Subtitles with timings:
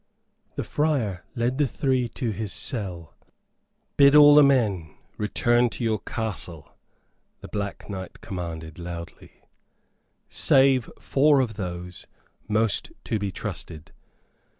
[0.55, 3.13] The friar led the three to his cell.
[3.97, 6.75] "Bid all the men return to your castle,"
[7.41, 9.43] the Black Knight commanded, loudly,
[10.27, 12.07] "save four of those
[12.47, 13.91] most to be trusted."